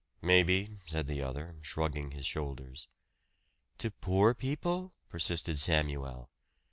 [0.23, 2.87] "Maybe," said the other, shrugging his shoulders.
[3.77, 6.31] "To poor people?" persisted Samuel.